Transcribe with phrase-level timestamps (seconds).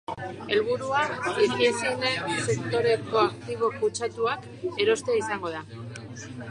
[0.53, 1.01] Helburua
[1.41, 4.51] higiezinen sektoreko aktibo kutsatuak
[4.87, 5.65] erostea izango da.